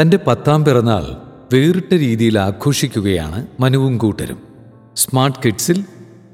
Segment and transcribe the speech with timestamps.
[0.00, 1.16] തന്റെ പത്താം പിറന്നാൾ
[1.52, 4.38] വേറിട്ട രീതിയിൽ ആഘോഷിക്കുകയാണ് മനുവും കൂട്ടരും.
[4.96, 5.84] സ്മാർട്ട് കിഡ്സിൽ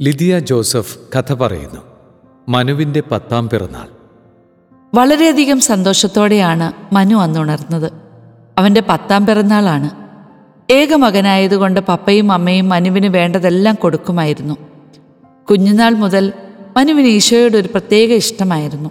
[0.01, 1.81] ലിതിയ ജോസഫ് കഥ പറയുന്നു.
[2.49, 3.89] മനുവിന്റെ പത്താം പിറന്നാൾ.
[4.95, 7.93] വളരെയധികം സന്തോഷത്തോടെയാണ് മനു അന്നുണർന്നത്.
[8.59, 9.91] അവന്റെ പത്താം പിറന്നാളാണ്.
[10.73, 14.55] ഏക മകനായതുകൊണ്ട് പപ്പയും അമ്മയും മനുവിന് വേണ്ടതെല്ലാം കൊടുക്കുമായിരുന്നു.
[15.51, 16.33] കുഞ്ഞുനാൾ മുതൽ
[16.77, 18.91] മനുവിന് ഈശോയുടെ ഒരു പ്രത്യേക ഇഷ്ടമായിരുന്നു.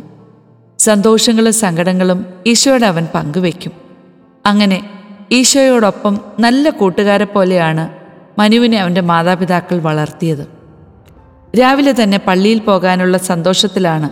[0.79, 3.90] സന്തോഷങ്ങളും സങ്കടങ്ങളും ഈശോയുടെ അവൻ പങ്കുവെക്കും.
[4.45, 4.83] അങ്ങനെ
[5.31, 7.89] ഈശോയോടൊപ്പം നല്ല കൂട്ടുകാരെ പോലെയാണ്
[8.39, 10.47] മനുവിനെ അവന്റെ മാതാപിതാക്കൾ വളർത്തിയത്.
[11.59, 14.09] രാവിലെ തന്നെ പള്ളിയിൽ പോകാനുള്ള സന്തോഷത്തിലാണ്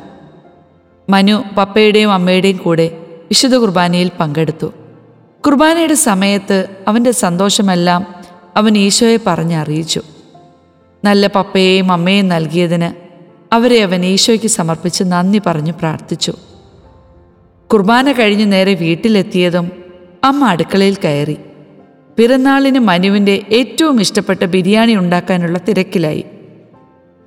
[1.09, 2.97] മനു പപ്പയുടെയും അമ്മയുടെയും കൂടെ
[3.29, 4.73] വിശുദ്ധ കുർബാനയിൽ പങ്കെടുത്തു.
[5.45, 8.05] കുർബാനയുടെ സമയത്ത് അവന്റെ സന്തോഷമെല്ലാം
[8.57, 10.01] അവൻ ഈശോയെ പറഞ്ഞറിയിച്ചു
[11.05, 12.89] നല്ല പപ്പയെയും അമ്മയെയും നൽകിയതിന്
[13.53, 16.33] അവരെ അവൻ ഈശോയ്ക്ക് സമർപ്പിച്ച് നന്ദി പറഞ്ഞു പ്രാർത്ഥിച്ചു.
[17.71, 19.78] കുർബാന കഴിഞ്ഞ് നേരെ വീട്ടിലെത്തിയതും
[20.23, 21.37] അമ്മ അടുക്കളയിൽ കയറി.
[22.17, 26.25] പിറന്നാളിന് മനുവിന്റെ ഏറ്റവും ഇഷ്ടപ്പെട്ട ബിരിയാണി ഉണ്ടാക്കാനുള്ള തിരക്കിലായി.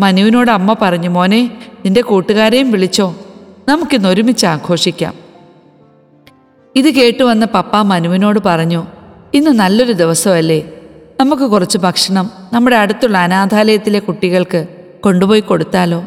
[0.01, 3.17] മനുവിനോട് അമ്മ പറഞ്ഞു മോനെ നിന്റെ കൂട്ടുകാരെയും വിളിച്ചോ.
[3.69, 5.15] നമുക്കിന്ന് ഒരുമിച്ച് ആഘോഷിക്കാം.
[6.77, 8.87] ഇത് കേട്ടു വന്ന പപ്പ മനുവിനോട് പറഞ്ഞു
[9.35, 10.71] ഇന്ന് നല്ലൊരു ദിവസമല്ലേ.
[11.21, 14.67] നമുക്ക് കുറച്ച് ഭക്ഷണം നമ്മുടെ അടുത്തുള്ള അനാഥാലയത്തിലെ കുട്ടികൾക്ക്
[15.01, 16.05] കൊണ്ടുപോയി കൊടുത്താലോ.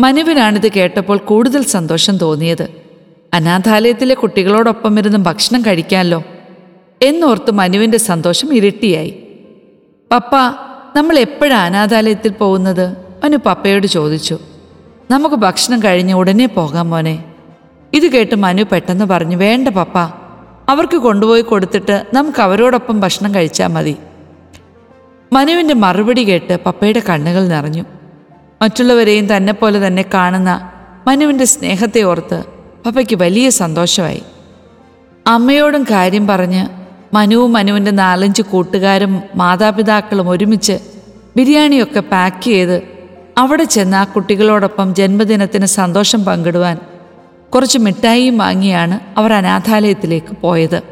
[0.00, 2.89] മനുവിനാണിത് കേട്ടപ്പോൾ കൂടുതൽ സന്തോഷം തോന്നിയത്.
[3.34, 6.22] അനാഥാലയത്തിലെ കുട്ടികളോടൊപ്പം ഇരുന്ന് ഭക്ഷണം കഴിക്കാമല്ലോ
[7.02, 9.22] എന്നോർത്ത് മനുവിന്റെ സന്തോഷം ഇരട്ടിയായി.
[10.12, 10.30] പപ്പ
[10.96, 12.96] നമ്മൾ എപ്പോഴാണ് അനാഥാലയത്തിൽ പോകുന്നത്?
[13.24, 14.38] മനു പപ്പയോട് ചോദിച്ചു.
[15.10, 17.24] നമുക്ക് ഭക്ഷണം കഴിഞ്ഞ് ഉടനെ പോകാം മോനെ.
[17.92, 19.98] ഇത് കേട്ട് മനു പെട്ടെന്ന് പറഞ്ഞു വേണ്ട പപ്പ
[20.68, 23.96] അവർക്ക് കൊണ്ടുപോയി കൊടുത്തിട്ട് നമുക്ക് അവരോടൊപ്പം ഭക്ഷണം കഴിച്ചാൽ മതി.
[25.32, 27.84] മനുവിന്റെ മറുപടി കേട്ട് പപ്പയുടെ കണ്ണുകൾ നിറഞ്ഞു.
[28.62, 30.70] മറ്റുള്ളവരെയും തന്നെപ്പോലെ തന്നെ കാണുന്ന
[31.06, 34.22] മനുവിന്റെ സ്നേഹത്തെ ഓർത്ത് പപ്പയ്ക്ക് വലിയ സന്തോഷമായി.
[35.26, 36.68] അമ്മയോടും കാര്യം പറഞ്ഞ്
[37.14, 40.78] മനുവും മനുവിന്റെ നാലഞ്ച് കൂട്ടുകാരും മാതാപിതാക്കളും ഒരുമിച്ച്
[41.36, 42.82] ബിരിയാണിയൊക്കെ പാക്ക് ചെയ്ത്
[43.38, 46.78] അവിടെ ചെന്ന് ആ കുട്ടികളോടൊപ്പം ജന്മദിനത്തിന് സന്തോഷം പങ്കിടുവാൻ
[47.54, 50.82] കുറച്ച് മിഠായിയും വാങ്ങിയാണ് അവർ അനാഥാലയത്തിലേക്ക് പോയത്.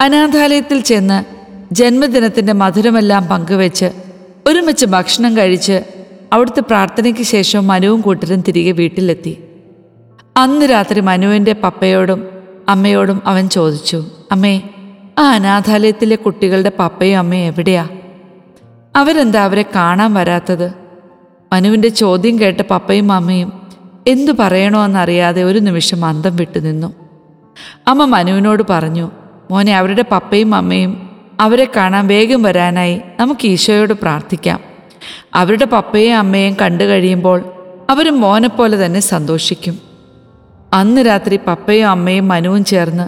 [0.00, 1.24] അനാഥാലയത്തിൽ ചെന്ന്
[1.74, 3.90] ജന്മദിനത്തിന്റെ മധുരമെല്ലാം പങ്കുവെച്ച്
[4.46, 5.80] ഒരുമിച്ച് ഭക്ഷണം കഴിച്ച്
[6.32, 9.38] അവിടുത്തെ പ്രാർത്ഥനയ്ക്ക് ശേഷം മനുവും കൂട്ടരും തിരികെ വീട്ടിലെത്തി.
[10.36, 12.28] അന്ന് രാത്രി മനുവിന്റെ പപ്പയോടും
[12.68, 14.62] അമ്മയോടും അവൻ ചോദിച്ചു അമ്മേ
[15.18, 17.88] ആ അനാഥാലയത്തിലെ കുട്ടികളുടെ പപ്പയും അമ്മയും എവിടെയാ?
[18.96, 20.74] അവരെന്താ അവരെ കാണാൻ വരാത്തത്?
[21.52, 23.52] മനുവിന്റെ ചോദ്യം കേട്ട പപ്പയും അമ്മയും
[24.06, 26.92] എന്തു പറയണോന്നറിയാതെ ഒരു നിമിഷം അന്തം വിട്ടു നിന്നു.
[27.86, 29.10] അമ്മ മനുവിനോട് പറഞ്ഞു
[29.50, 31.10] മോനെ അവരുടെ പപ്പയും അമ്മയും
[31.40, 34.60] അവരെ കാണാൻ വേഗം വരാനായി നമുക്ക് ഈശോയോട് പ്രാർത്ഥിക്കാം.
[35.34, 37.44] അവരുടെ പപ്പയും അമ്മയും കണ്ടു കഴിയുമ്പോൾ
[37.90, 39.91] അവരും മോനെപ്പോലെ തന്നെ സന്തോഷിക്കും.
[40.74, 43.06] അന്ന് രാത്രി പപ്പയും അമ്മയും മനുവും ചേർന്ന്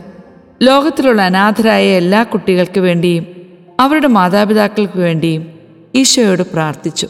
[0.62, 3.24] ലോകത്തിലുള്ള അനാഥരായ എല്ലാ കുട്ടികൾക്ക് വേണ്ടിയും
[3.80, 5.42] അവരുടെ മാതാപിതാക്കൾക്ക് വേണ്ടിയും
[5.94, 7.06] ഈശോയോട് പ്രാർത്ഥിച്ചു.